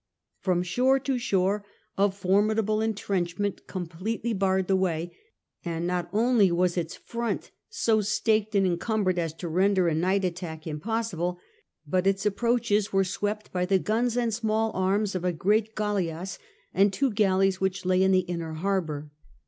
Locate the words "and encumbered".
8.55-9.19